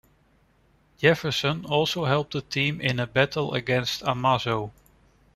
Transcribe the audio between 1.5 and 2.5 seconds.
also helps the